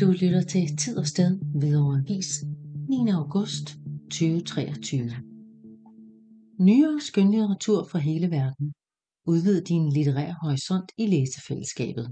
Du 0.00 0.06
lytter 0.06 0.42
til 0.42 0.76
Tid 0.76 0.96
og 0.98 1.06
Sted 1.06 1.30
ved 1.60 1.74
Avis 1.96 2.28
9. 2.88 3.10
august 3.10 3.66
2023. 4.10 5.10
Nyere 6.60 7.00
skønlitteratur 7.00 7.88
fra 7.90 7.98
hele 7.98 8.30
verden. 8.30 8.72
Udvid 9.26 9.62
din 9.62 9.92
litterære 9.92 10.36
horisont 10.42 10.92
i 10.98 11.06
læsefællesskabet. 11.06 12.06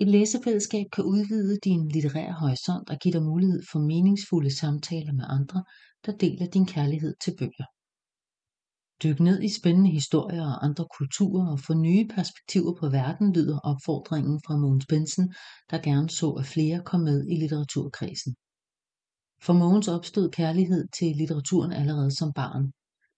Et 0.00 0.08
læsefællesskab 0.08 0.86
kan 0.92 1.04
udvide 1.04 1.58
din 1.64 1.88
litterære 1.88 2.32
horisont 2.32 2.90
og 2.90 2.98
give 3.02 3.12
dig 3.12 3.22
mulighed 3.22 3.62
for 3.72 3.78
meningsfulde 3.78 4.56
samtaler 4.56 5.12
med 5.12 5.24
andre, 5.28 5.64
der 6.06 6.12
deler 6.16 6.46
din 6.46 6.66
kærlighed 6.66 7.14
til 7.24 7.34
bøger. 7.38 7.68
Dyk 9.02 9.20
ned 9.20 9.42
i 9.42 9.48
spændende 9.48 9.90
historier 9.90 10.42
og 10.42 10.64
andre 10.64 10.86
kulturer 10.98 11.50
og 11.52 11.60
få 11.60 11.74
nye 11.74 12.06
perspektiver 12.14 12.74
på 12.80 12.88
verden, 12.88 13.32
lyder 13.32 13.58
opfordringen 13.58 14.40
fra 14.46 14.56
Mogens 14.56 14.86
Benson, 14.86 15.28
der 15.70 15.78
gerne 15.82 16.10
så, 16.10 16.30
at 16.30 16.46
flere 16.46 16.82
kom 16.84 17.00
med 17.00 17.26
i 17.28 17.34
litteraturkredsen. 17.34 18.34
For 19.42 19.52
Mogens 19.52 19.88
opstod 19.88 20.30
kærlighed 20.30 20.88
til 20.98 21.16
litteraturen 21.16 21.72
allerede 21.72 22.10
som 22.10 22.32
barn. 22.32 22.72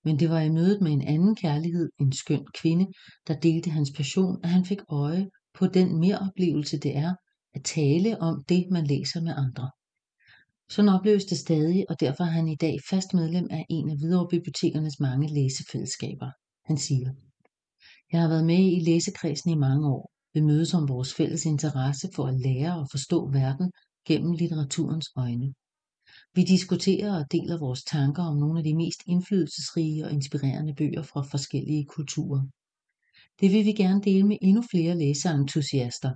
Men 0.05 0.19
det 0.19 0.31
var 0.31 0.41
i 0.41 0.51
mødet 0.51 0.81
med 0.81 0.93
en 0.93 1.03
anden 1.03 1.37
kærlighed, 1.37 1.91
en 2.01 2.13
skøn 2.13 2.47
kvinde, 2.55 2.87
der 3.29 3.35
delte 3.41 3.71
hans 3.71 3.91
passion, 3.97 4.41
at 4.45 4.51
han 4.51 4.65
fik 4.65 4.81
øje 4.89 5.27
på 5.55 5.67
den 5.67 6.01
mere 6.01 6.19
oplevelse 6.19 6.79
det 6.79 6.97
er 6.97 7.15
at 7.55 7.65
tale 7.65 8.21
om 8.23 8.45
det, 8.49 8.67
man 8.71 8.87
læser 8.87 9.21
med 9.21 9.33
andre. 9.37 9.71
Sådan 10.71 10.89
opleves 10.89 11.25
det 11.25 11.39
stadig, 11.39 11.91
og 11.91 12.01
derfor 12.01 12.25
er 12.25 12.35
han 12.39 12.49
i 12.49 12.57
dag 12.57 12.77
fast 12.91 13.15
medlem 13.15 13.47
af 13.51 13.67
en 13.71 13.91
af 13.91 13.97
Hvidovre 13.97 14.29
Bibliotekernes 14.29 15.01
mange 15.01 15.35
læsefællesskaber. 15.35 16.31
Han 16.65 16.79
siger, 16.79 17.11
Jeg 18.13 18.21
har 18.21 18.29
været 18.29 18.47
med 18.47 18.73
i 18.77 18.81
læsekredsen 18.81 19.51
i 19.51 19.55
mange 19.55 19.89
år. 19.89 20.11
Vi 20.35 20.41
mødes 20.41 20.75
om 20.75 20.89
vores 20.89 21.15
fælles 21.15 21.45
interesse 21.45 22.09
for 22.15 22.27
at 22.27 22.41
lære 22.41 22.79
og 22.81 22.87
forstå 22.91 23.31
verden 23.31 23.73
gennem 24.09 24.33
litteraturens 24.33 25.09
øjne. 25.17 25.55
Vi 26.35 26.43
diskuterer 26.43 27.13
og 27.19 27.33
deler 27.33 27.59
vores 27.59 27.85
tanker 27.85 28.23
om 28.23 28.37
nogle 28.37 28.59
af 28.59 28.65
de 28.65 28.77
mest 28.77 29.01
indflydelsesrige 29.07 30.05
og 30.05 30.13
inspirerende 30.13 30.75
bøger 30.75 31.03
fra 31.03 31.23
forskellige 31.23 31.85
kulturer. 31.85 32.43
Det 33.41 33.53
vil 33.53 33.65
vi 33.65 33.73
gerne 33.73 34.03
dele 34.03 34.27
med 34.27 34.37
endnu 34.43 34.63
flere 34.71 34.99
læseentusiaster, 34.99 36.11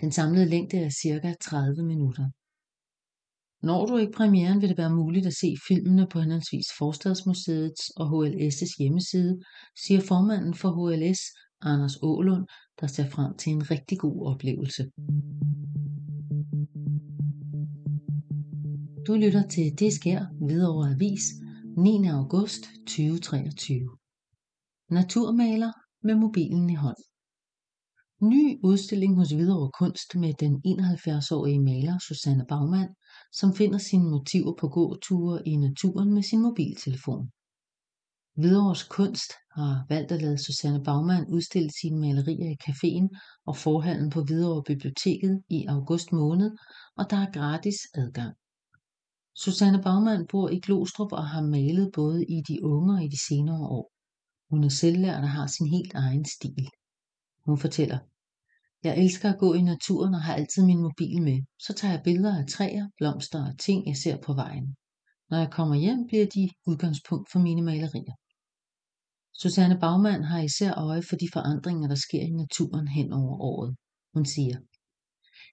Den 0.01 0.13
samlede 0.13 0.47
længde 0.47 0.77
er 0.77 0.91
cirka 0.91 1.35
30 1.41 1.83
minutter. 1.83 2.27
Når 3.67 3.87
du 3.87 3.97
ikke 3.97 4.13
premieren, 4.13 4.61
vil 4.61 4.69
det 4.69 4.79
være 4.79 4.97
muligt 5.01 5.27
at 5.27 5.35
se 5.35 5.57
filmene 5.69 6.07
på 6.13 6.21
henholdsvis 6.21 6.67
Forstadsmuseets 6.79 7.91
og 7.91 8.07
HLS' 8.13 8.77
hjemmeside, 8.79 9.43
siger 9.85 10.01
formanden 10.01 10.55
for 10.55 10.71
HLS, 10.79 11.21
Anders 11.63 11.99
Ålund, 12.03 12.47
der 12.81 12.87
ser 12.87 13.09
frem 13.09 13.37
til 13.37 13.53
en 13.53 13.71
rigtig 13.71 13.99
god 13.99 14.27
oplevelse. 14.27 14.83
Du 19.07 19.13
lytter 19.15 19.49
til 19.49 19.79
Det 19.79 19.93
sker 19.93 20.21
Hvidovre 20.47 20.91
Avis 20.91 21.25
9. 21.77 22.07
august 22.07 22.63
2023. 22.87 23.89
Naturmaler 24.91 25.73
med 26.03 26.15
mobilen 26.15 26.71
i 26.71 26.75
hånd. 26.75 27.01
Ny 28.21 28.45
udstilling 28.65 29.17
hos 29.17 29.31
Hvidovre 29.31 29.71
Kunst 29.81 30.15
med 30.15 30.33
den 30.41 30.55
71-årige 30.67 31.63
maler 31.69 31.99
Susanne 32.09 32.45
Bagmann, 32.49 32.95
som 33.33 33.55
finder 33.55 33.79
sine 33.79 34.11
motiver 34.11 34.55
på 34.61 34.69
gåture 34.69 35.49
i 35.49 35.57
naturen 35.57 36.15
med 36.15 36.23
sin 36.23 36.43
mobiltelefon. 36.43 37.31
Hvidovres 38.41 38.83
Kunst 38.83 39.31
har 39.55 39.87
valgt 39.89 40.13
at 40.13 40.23
lade 40.23 40.39
Susanne 40.39 40.85
Bagman 40.85 41.27
udstille 41.29 41.71
sine 41.81 42.01
malerier 42.01 42.51
i 42.51 42.63
caféen 42.67 43.07
og 43.47 43.57
forhallen 43.57 44.11
på 44.11 44.23
Hvidovre 44.23 44.63
Biblioteket 44.63 45.43
i 45.49 45.65
august 45.69 46.13
måned, 46.13 46.51
og 46.97 47.11
der 47.11 47.17
er 47.17 47.33
gratis 47.33 47.79
adgang. 47.95 48.35
Susanne 49.35 49.83
Bagman 49.83 50.27
bor 50.27 50.49
i 50.49 50.61
Glostrup 50.61 51.13
og 51.13 51.27
har 51.27 51.43
malet 51.43 51.91
både 51.95 52.25
i 52.25 52.43
de 52.49 52.65
unge 52.65 52.95
og 52.95 53.05
i 53.05 53.09
de 53.09 53.27
senere 53.29 53.67
år. 53.69 53.93
Hun 54.51 54.65
er 54.65 54.69
selvlært 54.69 55.23
og 55.23 55.31
har 55.31 55.47
sin 55.47 55.67
helt 55.67 55.95
egen 55.95 56.25
stil. 56.25 56.69
Hun 57.47 57.59
fortæller, 57.59 57.99
jeg 58.85 58.99
elsker 58.99 59.33
at 59.33 59.39
gå 59.39 59.55
i 59.55 59.63
naturen 59.63 60.15
og 60.15 60.23
har 60.23 60.35
altid 60.35 60.63
min 60.67 60.83
mobil 60.83 61.23
med. 61.23 61.39
Så 61.59 61.73
tager 61.73 61.95
jeg 61.95 62.03
billeder 62.05 62.39
af 62.39 62.47
træer, 62.47 62.89
blomster 62.99 63.47
og 63.47 63.59
ting, 63.59 63.87
jeg 63.87 63.97
ser 63.97 64.17
på 64.27 64.33
vejen. 64.35 64.77
Når 65.31 65.39
jeg 65.39 65.51
kommer 65.51 65.77
hjem, 65.77 66.07
bliver 66.07 66.27
de 66.27 66.49
udgangspunkt 66.67 67.33
for 67.33 67.39
mine 67.39 67.63
malerier. 67.63 68.15
Susanne 69.41 69.79
Bagmann 69.81 70.25
har 70.25 70.41
især 70.41 70.75
øje 70.75 71.03
for 71.03 71.17
de 71.17 71.29
forandringer, 71.33 71.89
der 71.89 71.95
sker 71.95 72.21
i 72.21 72.31
naturen 72.31 72.89
hen 72.89 73.13
over 73.13 73.41
året. 73.41 73.77
Hun 74.15 74.27
siger, 74.27 74.57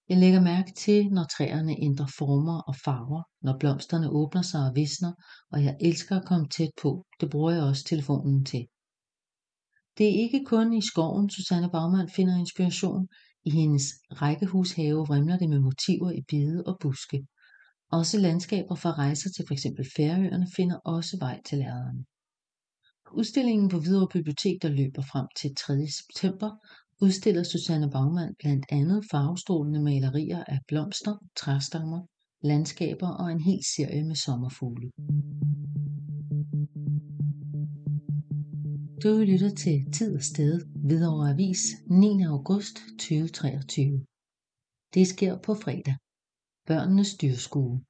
jeg 0.09 0.17
lægger 0.17 0.41
mærke 0.41 0.71
til, 0.73 1.09
når 1.09 1.23
træerne 1.23 1.75
ændrer 1.79 2.09
former 2.17 2.61
og 2.61 2.75
farver, 2.85 3.23
når 3.41 3.57
blomsterne 3.59 4.09
åbner 4.09 4.41
sig 4.41 4.61
og 4.69 4.75
visner, 4.75 5.13
og 5.51 5.63
jeg 5.63 5.77
elsker 5.81 6.19
at 6.19 6.25
komme 6.25 6.47
tæt 6.47 6.71
på. 6.81 7.05
Det 7.21 7.29
bruger 7.29 7.51
jeg 7.51 7.63
også 7.63 7.83
telefonen 7.83 8.45
til. 8.45 8.67
Det 9.97 10.05
er 10.05 10.21
ikke 10.23 10.45
kun 10.45 10.73
i 10.73 10.81
skoven, 10.81 11.29
Susanne 11.29 11.69
Bagmann 11.69 12.09
finder 12.09 12.37
inspiration. 12.37 13.07
I 13.45 13.51
hendes 13.51 13.83
rækkehushave 14.21 15.07
vrimler 15.07 15.37
det 15.37 15.49
med 15.49 15.59
motiver 15.59 16.11
i 16.11 16.21
bide 16.29 16.63
og 16.67 16.77
buske. 16.81 17.27
Også 17.91 18.19
landskaber 18.19 18.75
fra 18.75 18.91
rejser 18.91 19.29
til 19.29 19.45
f.eks. 19.47 19.65
Færøerne 19.95 20.47
finder 20.55 20.77
også 20.77 21.17
vej 21.19 21.41
til 21.45 21.57
lærerne. 21.57 22.05
Udstillingen 23.13 23.69
på 23.69 23.79
Hvidovre 23.79 24.07
Bibliotek, 24.13 24.61
der 24.61 24.69
løber 24.69 25.01
frem 25.01 25.27
til 25.41 25.55
3. 25.55 25.87
september, 25.99 26.49
udstiller 27.01 27.43
Susanne 27.43 27.89
Bagmann 27.91 28.35
blandt 28.39 28.65
andet 28.69 29.05
farvestrålende 29.11 29.81
malerier 29.81 30.43
af 30.43 30.59
blomster, 30.67 31.15
træstammer, 31.35 32.01
landskaber 32.43 33.09
og 33.09 33.31
en 33.31 33.39
hel 33.39 33.61
serie 33.75 34.03
med 34.03 34.15
sommerfugle. 34.15 34.89
Du 39.03 39.09
lytter 39.31 39.51
til 39.55 39.91
Tid 39.93 40.15
og 40.15 40.23
Sted 40.23 40.61
Hvidovre 40.87 41.29
Avis 41.29 41.61
9. 41.89 42.23
august 42.23 42.75
2023. 42.99 44.05
Det 44.93 45.07
sker 45.07 45.37
på 45.37 45.53
fredag. 45.53 45.95
Børnenes 46.67 47.17
dyrskue. 47.21 47.81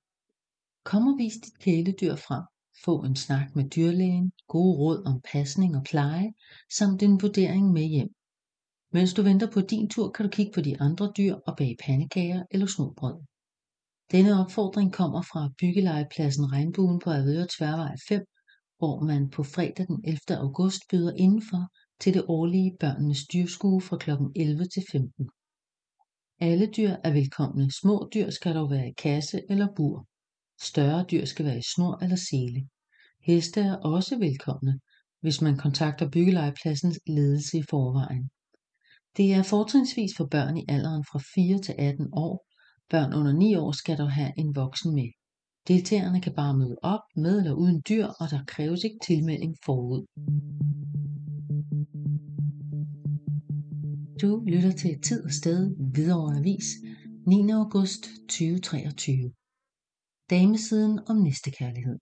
Kom 0.84 1.08
og 1.08 1.16
vis 1.18 1.34
dit 1.34 1.60
kæledyr 1.60 2.16
frem 2.16 2.44
få 2.86 3.02
en 3.02 3.16
snak 3.16 3.56
med 3.56 3.70
dyrlægen, 3.70 4.32
gode 4.48 4.78
råd 4.78 5.04
om 5.06 5.22
pasning 5.32 5.76
og 5.76 5.84
pleje, 5.84 6.34
samt 6.78 7.04
en 7.04 7.22
vurdering 7.22 7.72
med 7.74 7.84
hjem. 7.84 8.10
Mens 8.94 9.14
du 9.14 9.22
venter 9.22 9.52
på 9.52 9.62
din 9.62 9.90
tur, 9.90 10.12
kan 10.12 10.26
du 10.26 10.30
kigge 10.30 10.52
på 10.56 10.62
de 10.62 10.82
andre 10.82 11.12
dyr 11.18 11.36
og 11.48 11.58
bage 11.58 11.78
pandekager 11.86 12.44
eller 12.52 12.68
snobrød. 12.68 13.18
Denne 14.12 14.40
opfordring 14.42 14.94
kommer 14.94 15.22
fra 15.22 15.50
byggelegepladsen 15.58 16.52
Regnbuen 16.52 17.00
på 17.00 17.10
Avedøre 17.12 17.48
Tværvej 17.58 17.96
5, 18.10 18.26
hvor 18.78 19.00
man 19.00 19.30
på 19.30 19.44
fredag 19.44 19.88
den 19.88 20.02
11. 20.04 20.20
august 20.30 20.82
byder 20.92 21.14
indenfor 21.16 21.64
til 22.00 22.14
det 22.14 22.26
årlige 22.28 22.78
børnenes 22.80 23.28
dyrskue 23.34 23.82
fra 23.82 23.98
kl. 23.98 24.10
11 24.36 24.66
til 24.74 24.84
15. 24.92 25.30
Alle 26.40 26.72
dyr 26.78 26.94
er 27.04 27.12
velkomne. 27.12 27.72
Små 27.72 28.10
dyr 28.14 28.30
skal 28.30 28.56
dog 28.56 28.70
være 28.70 28.90
i 28.90 28.94
kasse 28.98 29.42
eller 29.50 29.68
bur. 29.76 30.06
Større 30.62 31.06
dyr 31.12 31.26
skal 31.26 31.46
være 31.46 31.58
i 31.58 31.70
snor 31.76 32.04
eller 32.04 32.16
sele. 32.16 32.68
Heste 33.24 33.62
er 33.62 33.76
også 33.76 34.18
velkomne, 34.18 34.80
hvis 35.22 35.42
man 35.42 35.58
kontakter 35.58 36.10
byggelegepladsens 36.10 37.00
ledelse 37.08 37.58
i 37.58 37.64
forvejen. 37.70 38.30
Det 39.18 39.34
er 39.34 39.44
fortrinsvis 39.44 40.12
for 40.18 40.26
børn 40.26 40.58
i 40.58 40.66
alderen 40.68 41.06
fra 41.12 41.20
4 41.36 41.60
til 41.62 41.76
18 41.78 42.08
år. 42.14 42.46
Børn 42.90 43.14
under 43.14 43.34
9 43.34 43.56
år 43.56 43.72
skal 43.72 43.98
dog 43.98 44.12
have 44.12 44.34
en 44.38 44.56
voksen 44.56 44.96
med. 44.96 45.10
Deltagerne 45.68 46.22
kan 46.22 46.34
bare 46.36 46.58
møde 46.58 46.78
op 46.84 47.06
med 47.16 47.40
eller 47.40 47.54
uden 47.54 47.82
dyr, 47.90 48.06
og 48.06 48.30
der 48.30 48.46
kræves 48.48 48.84
ikke 48.84 49.00
tilmelding 49.08 49.56
forud. 49.66 50.06
Du 54.22 54.44
lytter 54.48 54.72
til 54.72 55.02
Tid 55.02 55.24
og 55.24 55.32
Sted 55.32 55.76
Hvidovre 55.94 56.38
Avis 56.38 56.66
9. 57.28 57.52
august 57.52 58.04
2023. 58.30 59.32
Damesiden 60.30 61.00
om 61.08 61.18
næstekærlighed. 61.18 62.00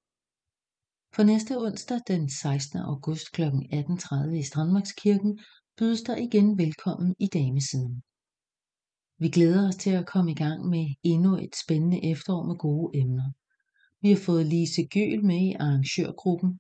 For 1.15 1.24
næste 1.24 1.57
onsdag 1.57 2.00
den 2.07 2.29
16. 2.29 2.79
august 2.79 3.31
kl. 3.31 3.41
18.30 3.41 4.29
i 4.29 4.44
Strandmarkskirken 4.44 5.39
bydes 5.77 6.01
der 6.01 6.18
igen 6.18 6.57
velkommen 6.57 7.15
i 7.19 7.27
damesiden. 7.27 8.03
Vi 9.19 9.29
glæder 9.29 9.68
os 9.68 9.75
til 9.75 9.89
at 9.89 10.06
komme 10.06 10.31
i 10.31 10.35
gang 10.35 10.65
med 10.69 10.85
endnu 11.03 11.38
et 11.38 11.56
spændende 11.63 12.12
efterår 12.12 12.44
med 12.47 12.56
gode 12.56 12.97
emner. 12.97 13.31
Vi 14.01 14.09
har 14.09 14.18
fået 14.18 14.45
Lise 14.45 14.83
Gyl 14.94 15.25
med 15.25 15.41
i 15.50 15.53
arrangørgruppen. 15.53 16.59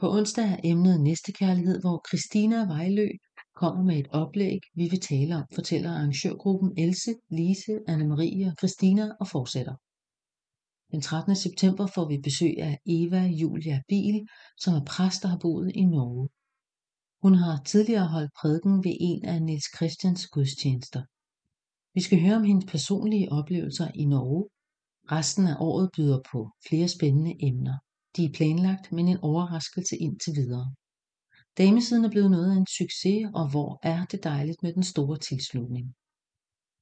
På 0.00 0.12
onsdag 0.16 0.44
er 0.44 0.60
emnet 0.64 1.00
næstekærlighed, 1.00 1.80
hvor 1.80 2.04
Christina 2.08 2.56
Vejlø 2.66 3.08
kommer 3.54 3.82
med 3.84 3.96
et 3.98 4.08
oplæg, 4.10 4.60
vi 4.74 4.84
vil 4.88 5.00
tale 5.00 5.36
om, 5.36 5.44
fortæller 5.54 5.90
arrangørgruppen 5.90 6.70
Else, 6.78 7.14
Lise, 7.30 7.74
Anne-Marie 7.88 8.46
og 8.50 8.56
Christina 8.60 9.12
og 9.20 9.28
fortsætter. 9.28 9.74
Den 10.94 11.02
13. 11.02 11.36
september 11.36 11.86
får 11.94 12.08
vi 12.08 12.18
besøg 12.28 12.54
af 12.58 12.78
Eva 12.86 13.22
Julia 13.26 13.82
Biel, 13.88 14.26
som 14.62 14.74
er 14.74 14.84
præst, 14.84 15.24
og 15.24 15.30
har 15.30 15.38
boet 15.38 15.70
i 15.74 15.84
Norge. 15.84 16.28
Hun 17.22 17.34
har 17.34 17.62
tidligere 17.66 18.06
holdt 18.06 18.32
prædiken 18.40 18.84
ved 18.84 18.94
en 19.00 19.24
af 19.24 19.42
Niels 19.42 19.68
Christians 19.76 20.26
gudstjenester. 20.26 21.02
Vi 21.94 22.00
skal 22.00 22.20
høre 22.20 22.36
om 22.36 22.44
hendes 22.44 22.70
personlige 22.72 23.32
oplevelser 23.32 23.88
i 23.94 24.04
Norge. 24.04 24.48
Resten 25.12 25.46
af 25.46 25.56
året 25.60 25.90
byder 25.96 26.20
på 26.32 26.50
flere 26.68 26.88
spændende 26.88 27.34
emner. 27.48 27.76
De 28.16 28.24
er 28.24 28.32
planlagt, 28.34 28.92
men 28.92 29.08
en 29.08 29.18
overraskelse 29.22 29.96
indtil 29.96 30.32
videre. 30.36 30.74
Damesiden 31.58 32.04
er 32.04 32.10
blevet 32.10 32.30
noget 32.30 32.50
af 32.50 32.56
en 32.56 32.66
succes, 32.78 33.20
og 33.34 33.50
hvor 33.50 33.70
er 33.82 34.04
det 34.04 34.24
dejligt 34.24 34.62
med 34.62 34.72
den 34.72 34.82
store 34.82 35.18
tilslutning. 35.18 35.94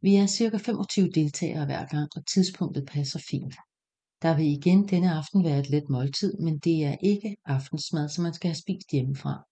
Vi 0.02 0.16
er 0.16 0.26
cirka 0.26 0.56
25 0.56 1.10
deltagere 1.10 1.64
hver 1.66 1.86
gang, 1.86 2.08
og 2.16 2.26
tidspunktet 2.26 2.88
passer 2.94 3.20
fint. 3.30 3.54
Der 4.22 4.36
vil 4.36 4.46
igen 4.46 4.88
denne 4.88 5.12
aften 5.12 5.44
være 5.44 5.58
et 5.58 5.70
let 5.70 5.88
måltid, 5.88 6.32
men 6.38 6.58
det 6.58 6.84
er 6.84 6.96
ikke 7.02 7.36
aftensmad, 7.46 8.08
som 8.08 8.22
man 8.22 8.34
skal 8.34 8.48
have 8.48 8.62
spist 8.64 8.90
hjemmefra. 8.92 9.42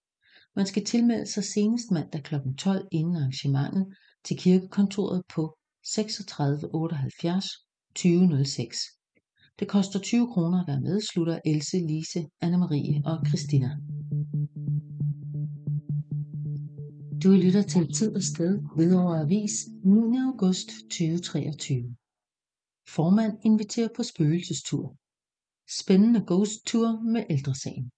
Man 0.55 0.65
skal 0.65 0.85
tilmelde 0.85 1.25
sig 1.31 1.43
senest 1.43 1.91
mandag 1.91 2.23
kl. 2.23 2.35
12 2.57 2.87
inden 2.91 3.15
arrangementet 3.15 3.85
til 4.25 4.37
kirkekontoret 4.37 5.21
på 5.33 5.57
36 5.85 6.75
78 6.75 7.45
2006. 7.95 8.77
Det 9.59 9.67
koster 9.67 9.99
20 9.99 10.27
kroner 10.33 10.61
at 10.61 10.67
være 10.67 10.81
med, 10.81 11.01
slutter 11.01 11.39
Else, 11.45 11.77
Lise, 11.77 12.19
Anne-Marie 12.45 13.01
og 13.05 13.27
Christina. 13.27 13.69
Du 17.23 17.29
lytter 17.31 17.61
til 17.61 17.93
Tid 17.93 18.15
og 18.15 18.23
Sted 18.23 18.53
over 19.01 19.15
Avis 19.21 19.51
9. 19.83 20.17
august 20.17 20.69
2023. 20.89 22.00
Formand 22.87 23.33
inviterer 23.45 23.89
på 23.95 24.03
spøgelsestur. 24.03 24.95
Spændende 25.79 26.23
ghost 26.27 26.65
tour 26.65 27.01
med 27.13 27.23
ældresagen. 27.29 27.91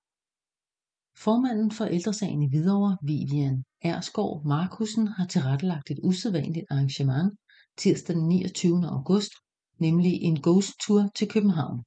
Formanden 1.17 1.71
for 1.71 1.85
ældresagen 1.85 2.43
i 2.43 2.49
Hvidovre, 2.49 2.97
Vivian 3.03 3.63
Ersgaard 3.81 4.45
Markusen, 4.45 5.07
har 5.07 5.27
tilrettelagt 5.27 5.91
et 5.91 5.99
usædvanligt 6.03 6.65
arrangement 6.69 7.33
tirsdag 7.77 8.15
den 8.15 8.27
29. 8.27 8.87
august, 8.87 9.33
nemlig 9.79 10.13
en 10.21 10.41
ghost 10.41 10.73
tour 10.85 11.09
til 11.15 11.29
København. 11.29 11.83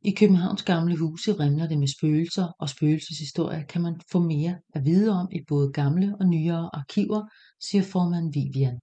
I 0.00 0.10
Københavns 0.10 0.62
gamle 0.62 0.96
huse 0.96 1.32
remler 1.32 1.68
det 1.68 1.78
med 1.78 1.88
spøgelser, 1.96 2.46
og 2.58 2.68
spøgelseshistorier 2.68 3.64
kan 3.64 3.82
man 3.82 4.00
få 4.12 4.18
mere 4.18 4.60
at 4.74 4.84
vide 4.84 5.10
om 5.20 5.28
i 5.32 5.40
både 5.48 5.72
gamle 5.72 6.16
og 6.20 6.26
nyere 6.26 6.70
arkiver, 6.74 7.22
siger 7.60 7.82
formand 7.82 8.32
Vivian. 8.32 8.78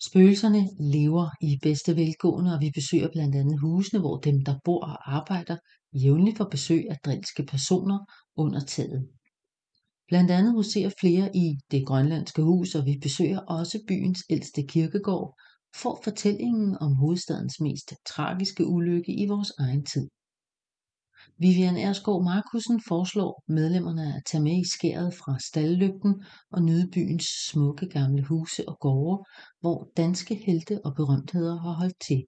Spøgelserne 0.00 0.68
lever 0.80 1.30
i 1.40 1.58
bedste 1.62 1.96
velgående, 1.96 2.54
og 2.54 2.60
vi 2.60 2.70
besøger 2.74 3.08
blandt 3.12 3.34
andet 3.34 3.60
husene, 3.60 4.00
hvor 4.00 4.16
dem, 4.16 4.44
der 4.44 4.58
bor 4.64 4.84
og 4.84 5.16
arbejder, 5.16 5.56
jævnligt 5.92 6.36
får 6.36 6.48
besøg 6.50 6.84
af 6.90 6.96
drilske 7.04 7.42
personer 7.42 7.98
under 8.36 8.60
taget. 8.60 9.08
Blandt 10.08 10.30
andet 10.30 10.52
huserer 10.52 10.90
flere 11.00 11.36
i 11.36 11.58
det 11.70 11.86
grønlandske 11.86 12.42
hus, 12.42 12.74
og 12.74 12.86
vi 12.86 12.98
besøger 13.02 13.38
også 13.38 13.84
byens 13.88 14.22
ældste 14.30 14.62
kirkegård, 14.62 15.38
får 15.82 16.00
fortællingen 16.04 16.76
om 16.80 16.94
hovedstadens 16.94 17.60
mest 17.60 17.92
tragiske 18.06 18.66
ulykke 18.66 19.12
i 19.22 19.26
vores 19.26 19.52
egen 19.58 19.84
tid. 19.84 20.08
Vivian 21.38 21.76
Ersgaard 21.76 22.24
Markusen 22.24 22.80
foreslår 22.88 23.42
medlemmerne 23.48 24.16
at 24.16 24.22
tage 24.26 24.42
med 24.42 24.60
i 24.60 24.70
skæret 24.70 25.14
fra 25.14 25.38
stallygten 25.38 26.24
og 26.50 26.62
nyde 26.62 26.90
byens 26.92 27.26
smukke 27.48 27.86
gamle 27.88 28.22
huse 28.22 28.68
og 28.68 28.76
gårde, 28.80 29.24
hvor 29.60 29.90
danske 29.96 30.34
helte 30.34 30.80
og 30.84 30.94
berømtheder 30.94 31.58
har 31.60 31.72
holdt 31.72 32.00
til. 32.06 32.24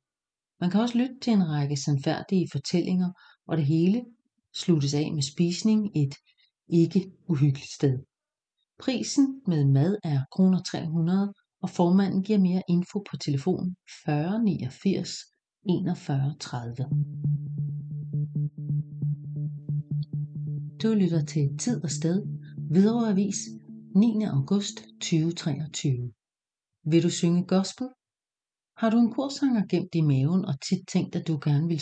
Man 0.60 0.70
kan 0.70 0.80
også 0.80 0.98
lytte 0.98 1.14
til 1.22 1.32
en 1.32 1.48
række 1.48 1.76
sandfærdige 1.76 2.48
fortællinger, 2.52 3.10
og 3.48 3.56
det 3.56 3.66
hele 3.66 4.04
sluttes 4.54 4.94
af 4.94 5.12
med 5.14 5.22
spisning 5.22 5.90
et 5.96 6.14
ikke 6.68 7.12
uhyggeligt 7.28 7.72
sted. 7.74 7.98
Prisen 8.80 9.42
med 9.46 9.64
mad 9.64 9.96
er 10.04 10.20
kroner 10.32 10.62
300, 10.62 11.32
og 11.62 11.70
formanden 11.70 12.22
giver 12.22 12.38
mere 12.38 12.62
info 12.68 12.98
på 13.10 13.16
telefon 13.16 13.76
40 14.04 14.42
89 14.44 15.10
41 15.68 16.34
30. 16.40 17.75
Du 20.82 20.88
lytter 20.88 21.24
til 21.24 21.58
Tid 21.58 21.84
og 21.84 21.90
Sted, 21.90 22.26
Hvidovre 22.70 23.10
Avis, 23.10 23.36
9. 23.94 24.24
august 24.24 24.76
2023. 25.00 26.12
Vil 26.84 27.02
du 27.02 27.10
synge 27.10 27.44
gospel? 27.46 27.88
Har 28.76 28.90
du 28.90 28.98
en 28.98 29.12
korsanger 29.12 29.66
gemt 29.66 29.94
i 29.94 30.00
maven 30.00 30.44
og 30.44 30.54
tit 30.60 30.82
tænkt, 30.92 31.16
at 31.16 31.28
du 31.28 31.38
gerne 31.44 31.68
vil 31.68 31.80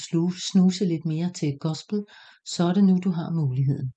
snuse 0.50 0.84
lidt 0.84 1.04
mere 1.06 1.32
til 1.32 1.48
et 1.48 1.60
gospel, 1.60 2.04
så 2.44 2.64
er 2.64 2.74
det 2.74 2.84
nu, 2.84 2.98
du 3.04 3.10
har 3.10 3.30
muligheden. 3.30 3.92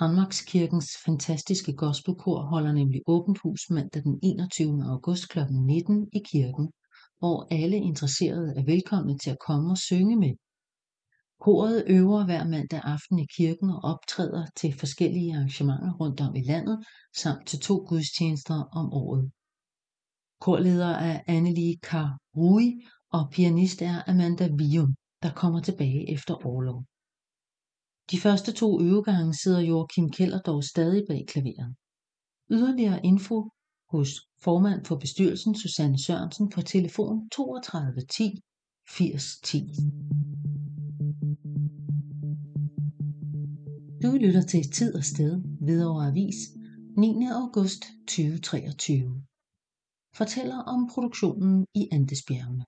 Danmarkskirkens 0.00 0.88
fantastiske 1.06 1.72
gospelkor 1.72 2.40
holder 2.52 2.72
nemlig 2.72 3.00
åbent 3.06 3.38
hus 3.38 3.70
mandag 3.70 4.02
den 4.02 4.18
21. 4.22 4.84
august 4.84 5.28
kl. 5.28 5.38
19 5.50 6.08
i 6.12 6.20
kirken, 6.32 6.66
hvor 7.18 7.46
alle 7.50 7.76
interesserede 7.76 8.54
er 8.56 8.64
velkomne 8.64 9.18
til 9.18 9.30
at 9.30 9.42
komme 9.46 9.70
og 9.70 9.78
synge 9.78 10.16
med. 10.16 10.34
Koret 11.40 11.84
øver 11.86 12.24
hver 12.24 12.44
mandag 12.44 12.80
aften 12.84 13.18
i 13.18 13.26
kirken 13.36 13.70
og 13.70 13.80
optræder 13.92 14.46
til 14.56 14.78
forskellige 14.78 15.34
arrangementer 15.34 15.92
rundt 16.00 16.20
om 16.20 16.34
i 16.34 16.42
landet, 16.42 16.84
samt 17.16 17.46
til 17.46 17.60
to 17.60 17.86
gudstjenester 17.88 18.54
om 18.80 18.92
året. 18.92 19.30
Korleder 20.40 20.92
er 21.10 21.22
Annelie 21.26 21.76
Karui, 21.82 22.66
og 23.10 23.30
pianist 23.32 23.82
er 23.82 24.02
Amanda 24.10 24.48
Vium, 24.58 24.94
der 25.22 25.32
kommer 25.32 25.60
tilbage 25.60 26.12
efter 26.14 26.46
årlov. 26.46 26.84
De 28.10 28.18
første 28.20 28.52
to 28.52 28.80
øvegange 28.80 29.34
sidder 29.34 29.60
Joachim 29.60 30.10
Keller 30.10 30.40
dog 30.40 30.64
stadig 30.64 31.04
bag 31.08 31.24
klaveret. 31.28 31.74
Yderligere 32.50 33.04
info 33.04 33.50
hos 33.90 34.10
formand 34.44 34.84
for 34.84 34.96
bestyrelsen 34.96 35.54
Susanne 35.54 35.98
Sørensen 36.04 36.48
på 36.50 36.62
telefon 36.62 37.30
32 37.30 38.00
10 38.10 38.40
80 38.88 39.40
Du 44.02 44.10
lytter 44.24 44.44
til 44.52 44.70
Tid 44.72 44.94
og 44.94 45.04
Sted 45.04 45.32
over 45.90 46.02
Avis 46.10 46.36
9. 46.96 47.26
august 47.42 47.82
2023. 48.08 49.22
Fortæller 50.18 50.58
om 50.74 50.80
produktionen 50.94 51.66
i 51.74 51.88
Andesbjergene. 51.92 52.64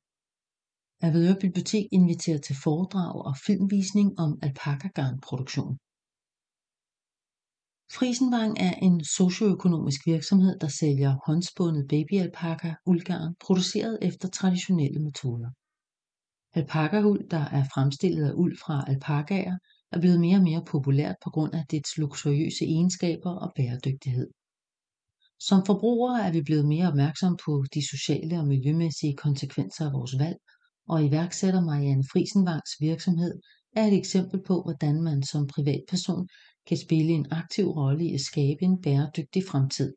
Avedøre 1.07 1.39
Bibliotek 1.41 1.87
inviterer 1.93 2.41
til 2.47 2.57
foredrag 2.65 3.15
og 3.29 3.35
filmvisning 3.47 4.09
om 4.25 4.39
alpakagarnproduktion. 4.43 5.75
Frisenvang 7.97 8.53
er 8.69 8.75
en 8.87 8.97
socioøkonomisk 9.19 10.01
virksomhed, 10.13 10.55
der 10.63 10.71
sælger 10.81 11.13
håndspundet 11.27 11.89
babyalpaka 11.93 12.71
uldgarn 12.91 13.35
produceret 13.45 13.99
efter 14.09 14.29
traditionelle 14.29 15.01
metoder. 15.09 15.51
Alpakauld, 16.59 17.29
der 17.29 17.45
er 17.59 17.65
fremstillet 17.75 18.25
af 18.31 18.33
uld 18.35 18.57
fra 18.65 18.85
alpakaer, 18.89 19.57
er 19.93 20.01
blevet 20.01 20.21
mere 20.21 20.37
og 20.37 20.43
mere 20.43 20.65
populært 20.65 21.17
på 21.25 21.31
grund 21.31 21.55
af 21.55 21.65
dets 21.71 21.99
luksuriøse 21.99 22.65
egenskaber 22.65 23.31
og 23.31 23.53
bæredygtighed. 23.57 24.29
Som 25.49 25.67
forbrugere 25.67 26.27
er 26.27 26.33
vi 26.33 26.43
blevet 26.43 26.67
mere 26.69 26.89
opmærksom 26.89 27.39
på 27.45 27.65
de 27.75 27.89
sociale 27.89 28.39
og 28.41 28.47
miljømæssige 28.47 29.17
konsekvenser 29.17 29.87
af 29.87 29.93
vores 29.93 30.19
valg, 30.19 30.39
og 30.89 31.05
iværksætter 31.05 31.61
Marianne 31.61 32.05
Friesenvangs 32.13 32.73
virksomhed 32.81 33.41
er 33.77 33.85
et 33.85 33.97
eksempel 33.99 34.43
på, 34.47 34.63
hvordan 34.63 35.03
man 35.03 35.23
som 35.23 35.47
privatperson 35.47 36.29
kan 36.69 36.77
spille 36.77 37.13
en 37.13 37.27
aktiv 37.31 37.67
rolle 37.69 38.05
i 38.05 38.15
at 38.15 38.21
skabe 38.21 38.63
en 38.63 38.83
bæredygtig 38.83 39.43
fremtid. 39.51 39.95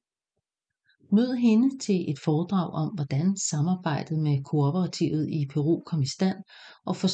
Mød 1.13 1.35
hende 1.35 1.77
til 1.77 2.11
et 2.11 2.19
foredrag 2.19 2.69
om, 2.73 2.89
hvordan 2.95 3.37
samarbejdet 3.37 4.19
med 4.19 4.43
kooperativet 4.43 5.29
i 5.29 5.47
Peru 5.53 5.83
kom 5.85 6.01
i 6.01 6.07
stand, 6.07 6.37
og 6.85 6.95
få 6.95 7.07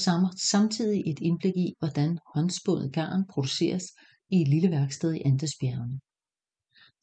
samtidig 0.53 1.03
et 1.11 1.19
indblik 1.21 1.57
i, 1.57 1.73
hvordan 1.79 2.19
håndspundet 2.35 2.93
garn 2.93 3.25
produceres 3.29 3.83
i 4.29 4.41
et 4.41 4.47
lille 4.47 4.69
værksted 4.71 5.13
i 5.13 5.21
Andesbjergene. 5.25 5.99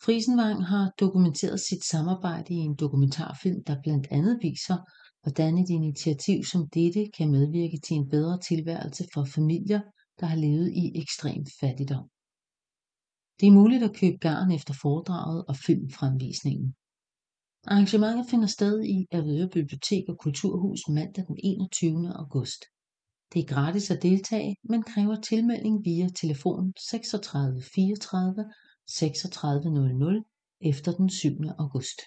Frisenvang 0.05 0.65
har 0.65 0.93
dokumenteret 1.01 1.61
sit 1.61 1.85
samarbejde 1.85 2.55
i 2.55 2.57
en 2.57 2.75
dokumentarfilm, 2.75 3.65
der 3.67 3.83
blandt 3.83 4.07
andet 4.11 4.39
viser, 4.43 4.77
hvordan 5.23 5.59
et 5.59 5.71
initiativ 5.71 6.45
som 6.45 6.69
dette 6.69 7.11
kan 7.17 7.31
medvirke 7.31 7.79
til 7.87 7.97
en 7.97 8.09
bedre 8.09 8.39
tilværelse 8.41 9.05
for 9.15 9.25
familier, 9.25 9.81
der 10.21 10.27
har 10.27 10.37
levet 10.37 10.73
i 10.73 11.01
ekstrem 11.03 11.45
fattigdom. 11.61 12.09
Det 13.41 13.47
er 13.47 13.53
muligt 13.53 13.83
at 13.83 13.97
købe 13.97 14.19
garn 14.21 14.51
efter 14.51 14.75
foredraget 14.83 15.45
og 15.49 15.57
filmfremvisningen. 15.57 16.75
Arrangementet 17.67 18.27
finder 18.31 18.47
sted 18.47 18.85
i 18.85 19.07
Avedøre 19.13 19.49
Bibliotek 19.49 20.05
og 20.09 20.19
Kulturhus 20.19 20.81
mandag 20.89 21.25
den 21.27 21.37
21. 21.45 22.13
august. 22.15 22.65
Det 23.33 23.41
er 23.43 23.55
gratis 23.55 23.91
at 23.91 24.03
deltage, 24.03 24.57
men 24.65 24.83
kræver 24.83 25.21
tilmelding 25.21 25.85
via 25.85 26.09
telefon 26.09 26.73
36 26.79 27.63
34 27.75 28.45
36 28.89 29.71
00 29.71 30.23
efter 30.61 30.93
den 30.93 31.11
7. 31.11 31.31
august. 31.59 31.99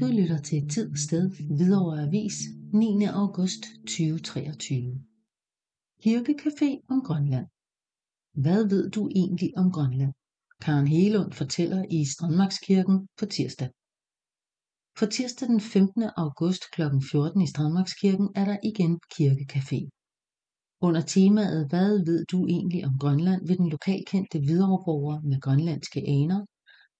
Du 0.00 0.06
lytter 0.06 0.38
til 0.38 0.68
Tid 0.68 0.90
og 0.90 0.98
Sted 0.98 1.30
Hvidovre 1.56 2.02
Avis 2.02 2.34
9. 2.72 3.04
august 3.04 3.62
2023. 3.86 5.00
Kirkecafé 6.04 6.68
om 6.88 7.00
Grønland. 7.06 7.46
Hvad 8.32 8.68
ved 8.68 8.90
du 8.90 9.08
egentlig 9.08 9.50
om 9.56 9.72
Grønland? 9.72 10.12
Karen 10.60 10.86
Helund 10.86 11.32
fortæller 11.32 11.84
i 11.90 12.04
Strandmarkskirken 12.04 13.08
på 13.18 13.26
tirsdag. 13.26 13.70
På 14.98 15.06
tirsdag 15.06 15.48
den 15.48 15.60
15. 15.60 16.02
august 16.16 16.62
kl. 16.72 16.82
14 17.10 17.40
i 17.40 17.46
Strandmarkskirken 17.46 18.28
er 18.34 18.44
der 18.44 18.58
igen 18.70 19.00
kirkecafé. 19.14 19.80
Under 20.80 21.00
temaet 21.00 21.68
Hvad 21.68 22.04
ved 22.08 22.24
du 22.32 22.46
egentlig 22.46 22.84
om 22.84 22.98
Grønland 23.02 23.46
vil 23.46 23.58
den 23.58 23.68
lokalkendte 23.68 24.38
videreborger 24.38 25.20
med 25.20 25.40
grønlandske 25.40 26.00
aner, 26.00 26.40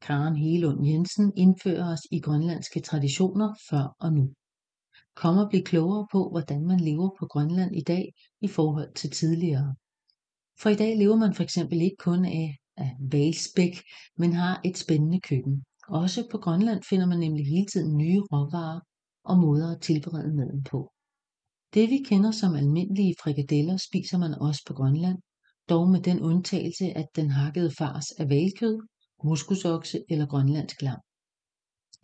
Karen 0.07 0.37
Helund 0.37 0.87
Jensen, 0.87 1.33
indføre 1.37 1.85
os 1.93 2.03
i 2.11 2.21
grønlandske 2.21 2.81
traditioner 2.81 3.55
før 3.71 3.97
og 3.99 4.13
nu. 4.13 4.25
Kom 5.15 5.37
og 5.39 5.47
bliv 5.51 5.63
klogere 5.63 6.07
på, 6.13 6.29
hvordan 6.31 6.63
man 6.67 6.81
lever 6.81 7.11
på 7.19 7.27
Grønland 7.27 7.77
i 7.77 7.85
dag 7.93 8.05
i 8.41 8.49
forhold 8.49 8.95
til 8.95 9.11
tidligere. 9.11 9.75
For 10.61 10.69
i 10.71 10.75
dag 10.83 10.99
lever 10.99 11.17
man 11.17 11.35
for 11.35 11.43
eksempel 11.43 11.81
ikke 11.81 11.97
kun 12.09 12.25
af, 12.25 12.60
af 12.81 12.97
valspæk, 13.13 13.75
men 14.17 14.33
har 14.33 14.61
et 14.65 14.79
spændende 14.79 15.21
køkken. 15.21 15.65
Også 15.89 16.29
på 16.31 16.39
Grønland 16.39 16.83
finder 16.89 17.07
man 17.07 17.19
nemlig 17.19 17.47
hele 17.47 17.67
tiden 17.67 17.97
nye 17.97 18.21
råvarer 18.21 18.81
og 19.25 19.39
måder 19.39 19.75
at 19.75 19.81
tilberede 19.81 20.37
maden 20.37 20.63
på. 20.71 20.93
Det 21.75 21.91
vi 21.91 21.99
kender 22.09 22.31
som 22.31 22.55
almindelige 22.55 23.15
frikadeller 23.23 23.77
spiser 23.77 24.19
man 24.19 24.35
også 24.35 24.63
på 24.67 24.75
Grønland, 24.75 25.19
dog 25.69 25.89
med 25.91 26.01
den 26.01 26.21
undtagelse, 26.21 26.85
at 26.85 27.07
den 27.17 27.31
hakkede 27.31 27.71
fars 27.79 28.07
er 28.19 28.27
valkød, 28.29 28.79
muskusokse 29.25 30.05
eller 30.09 30.27
grønlandsk 30.27 30.83
lam. 30.83 31.01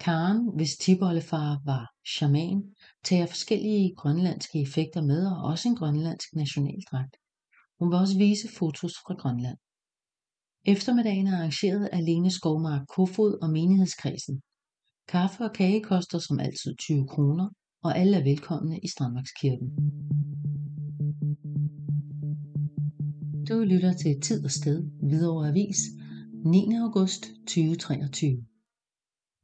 Karen, 0.00 0.56
hvis 0.56 0.76
tibollefar 0.76 1.61
var 1.64 1.92
shaman, 2.06 2.75
tager 3.04 3.26
forskellige 3.26 3.95
grønlandske 3.97 4.62
effekter 4.62 5.02
med 5.02 5.26
og 5.26 5.42
også 5.42 5.68
en 5.68 5.76
grønlandsk 5.76 6.28
nationaldragt. 6.35 7.16
Hun 7.78 7.90
vil 7.90 7.99
også 7.99 8.18
vise 8.18 8.49
fotos 8.59 8.95
fra 9.06 9.14
Grønland. 9.14 9.59
Eftermiddagen 10.68 11.26
er 11.26 11.37
arrangeret 11.37 11.87
af 11.92 12.04
Lene 12.04 12.30
Skovmark 12.30 12.87
Kofod 12.88 13.38
og 13.42 13.50
menighedskredsen. 13.50 14.40
Kaffe 15.08 15.44
og 15.44 15.52
kage 15.52 15.82
koster 15.82 16.18
som 16.18 16.40
altid 16.40 16.76
20 16.76 17.08
kroner, 17.08 17.49
og 17.82 17.99
alle 17.99 18.16
er 18.16 18.25
velkomne 18.25 18.78
i 18.78 18.88
Strandmarkskirken. 18.88 19.68
Du 23.49 23.54
lytter 23.73 23.92
til 23.92 24.20
Tid 24.20 24.44
og 24.44 24.50
Sted, 24.50 24.78
Hvidovre 25.02 25.49
Avis, 25.49 25.78
9. 26.44 26.75
august 26.85 27.23
2023. 27.23 28.46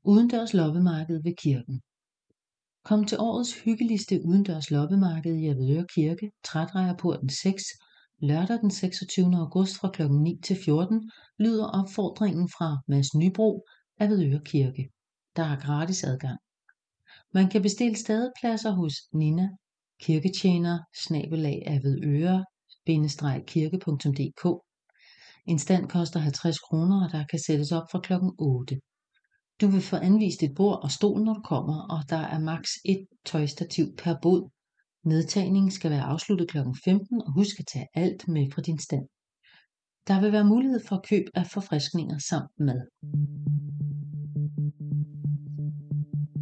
Udendørs 0.04 0.54
loppemarked 0.54 1.22
ved 1.22 1.34
kirken. 1.36 1.80
Kom 2.84 3.04
til 3.04 3.18
årets 3.20 3.62
hyggeligste 3.64 4.20
udendørs 4.24 4.70
loppemarked 4.70 5.34
i 5.36 5.46
Avedøre 5.46 5.86
Kirke, 5.94 6.30
Trædrejerporten 6.44 7.28
6, 7.28 7.62
lørdag 8.22 8.60
den 8.60 8.70
26. 8.70 9.36
august 9.36 9.76
fra 9.76 9.90
kl. 9.90 10.02
9 10.02 10.40
til 10.44 10.56
14, 10.64 11.10
lyder 11.38 11.66
opfordringen 11.66 12.48
fra 12.48 12.76
Mads 12.88 13.14
Nybro, 13.14 13.66
Avedøre 14.00 14.40
Kirke. 14.44 14.88
Der 15.36 15.42
er 15.42 15.56
gratis 15.56 16.04
adgang. 16.04 16.38
Man 17.34 17.50
kan 17.50 17.62
bestille 17.62 17.96
stadepladser 17.96 18.70
hos 18.70 18.94
Nina, 19.12 19.48
kirketjener, 20.00 20.78
snabelag 21.04 21.62
avedøre, 21.66 22.44
kirke.dk. 23.46 24.44
En 25.46 25.58
stand 25.58 25.88
koster 25.88 26.20
50 26.20 26.58
kroner, 26.58 27.04
og 27.04 27.12
der 27.12 27.24
kan 27.30 27.38
sættes 27.38 27.72
op 27.72 27.86
fra 27.90 28.00
kl. 28.00 28.12
8. 28.38 28.80
Du 29.60 29.66
vil 29.66 29.82
få 29.82 29.96
anvist 29.96 30.42
et 30.42 30.54
bord 30.56 30.84
og 30.84 30.90
stol, 30.90 31.22
når 31.24 31.34
du 31.34 31.40
kommer, 31.40 31.78
og 31.94 32.10
der 32.10 32.24
er 32.34 32.38
maks 32.38 32.70
et 32.84 33.06
tøjstativ 33.24 33.86
per 33.98 34.14
bod. 34.22 34.50
Nedtagningen 35.04 35.70
skal 35.70 35.90
være 35.90 36.02
afsluttet 36.02 36.48
kl. 36.48 36.58
15, 36.84 37.22
og 37.26 37.32
husk 37.32 37.60
at 37.60 37.66
tage 37.72 37.88
alt 37.94 38.28
med 38.28 38.50
fra 38.52 38.62
din 38.62 38.78
stand. 38.78 39.06
Der 40.08 40.20
vil 40.20 40.32
være 40.32 40.44
mulighed 40.44 40.80
for 40.88 41.04
køb 41.08 41.24
af 41.34 41.46
forfriskninger 41.46 42.18
samt 42.18 42.52
mad. 42.58 42.80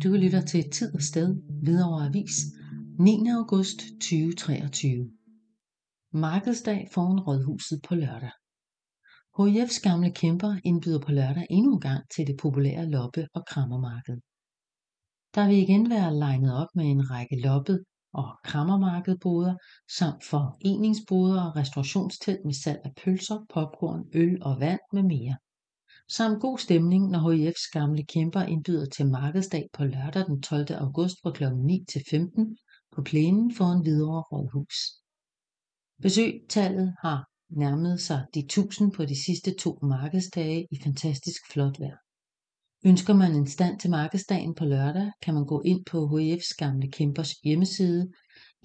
Du 0.02 0.09
lytter 0.23 0.40
til 0.40 0.71
Tid 0.71 0.95
og 0.95 1.02
Sted, 1.02 1.29
Hvidovre 1.62 2.07
Avis, 2.07 2.37
9. 2.99 3.29
august 3.38 3.79
2023. 3.79 5.11
Markedsdag 6.12 6.88
foran 6.95 7.21
Rådhuset 7.21 7.81
på 7.88 7.95
lørdag. 7.95 8.35
HIF's 9.38 9.81
gamle 9.88 10.11
kæmper 10.12 10.52
indbyder 10.64 11.00
på 11.07 11.12
lørdag 11.12 11.47
endnu 11.50 11.73
en 11.75 11.81
gang 11.81 12.02
til 12.14 12.26
det 12.26 12.37
populære 12.43 12.90
loppe- 12.90 13.29
og 13.35 13.43
krammermarked. 13.50 14.19
Der 15.35 15.47
vil 15.49 15.59
igen 15.64 15.90
være 15.90 16.19
legnet 16.25 16.52
op 16.62 16.69
med 16.75 16.85
en 16.85 17.11
række 17.11 17.37
loppet 17.47 17.85
og 18.12 18.29
krammermarkedboder 18.45 19.55
samt 19.97 20.25
foreningsboder 20.25 21.43
og 21.43 21.57
restaurationstelt 21.57 22.45
med 22.45 22.55
salg 22.55 22.81
af 22.85 22.93
pølser, 23.05 23.47
popcorn, 23.55 24.05
øl 24.14 24.43
og 24.43 24.61
vand 24.61 24.81
med 24.93 25.02
mere. 25.02 25.37
Samt 26.09 26.40
god 26.40 26.59
stemning, 26.59 27.11
når 27.11 27.33
HIF's 27.33 27.71
gamle 27.73 28.05
kæmper 28.05 28.43
indbyder 28.43 28.87
til 28.87 29.07
markedsdag 29.07 29.69
på 29.73 29.85
lørdag 29.85 30.26
den 30.26 30.43
12. 30.43 30.67
august 30.71 31.17
fra 31.23 31.33
kl. 31.33 31.45
9 31.55 31.85
til 31.93 32.02
15 32.11 32.57
på 32.93 33.02
plænen 33.02 33.55
foran 33.55 33.83
Hvidovre 33.83 34.23
Rådhus. 34.23 34.76
Besøgtallet 36.02 36.95
har 37.02 37.29
nærmet 37.50 38.00
sig 38.00 38.26
de 38.35 38.40
1000 38.40 38.93
på 38.93 39.05
de 39.05 39.25
sidste 39.25 39.55
to 39.55 39.79
markedsdage 39.83 40.67
i 40.71 40.76
fantastisk 40.85 41.52
flot 41.52 41.81
vejr. 41.81 42.10
Ønsker 42.85 43.15
man 43.15 43.35
en 43.35 43.47
stand 43.47 43.81
til 43.81 43.91
markedsdagen 43.91 44.55
på 44.55 44.65
lørdag, 44.65 45.11
kan 45.23 45.35
man 45.35 45.47
gå 45.47 45.61
ind 45.61 45.85
på 45.85 46.07
HF's 46.07 46.55
gamle 46.59 46.91
kæmpers 46.91 47.33
hjemmeside 47.33 48.13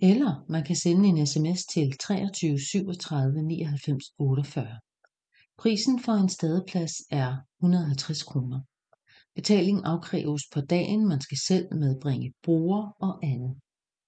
eller 0.02 0.46
man 0.50 0.64
kan 0.64 0.76
sende 0.76 1.10
en 1.10 1.28
sms 1.28 1.66
til 1.66 1.98
23 1.98 2.60
37 2.60 3.42
99 3.42 4.04
48. 4.18 4.80
Prisen 5.58 6.00
for 6.00 6.12
en 6.12 6.30
stadeplads 6.30 6.94
er 7.12 7.38
150 7.60 8.24
kroner. 8.24 8.62
Betaling 9.36 9.86
afkræves 9.86 10.42
på 10.54 10.62
dagen, 10.62 11.08
man 11.08 11.22
skal 11.22 11.38
selv 11.38 11.76
medbringe 11.76 12.34
bruger 12.44 12.96
og 13.00 13.20
andet. 13.24 13.60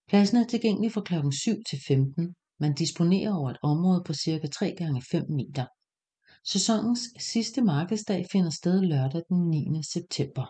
Pladsen 0.07 0.37
er 0.37 0.47
tilgængelig 0.47 0.91
fra 0.91 1.01
kl. 1.01 1.13
7 1.31 1.51
til 1.69 1.79
15. 1.87 2.35
Man 2.61 2.73
disponerer 2.73 3.33
over 3.33 3.49
et 3.49 3.57
område 3.63 4.03
på 4.05 4.13
cirka 4.13 4.47
3x5 4.55 5.33
meter. 5.33 5.65
Sæsonens 6.45 6.99
sidste 7.19 7.61
markedsdag 7.61 8.25
finder 8.31 8.49
sted 8.49 8.81
lørdag 8.81 9.21
den 9.29 9.49
9. 9.49 9.83
september. 9.83 10.45